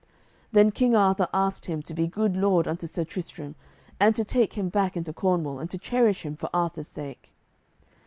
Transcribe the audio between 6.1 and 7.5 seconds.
him for Arthur's sake.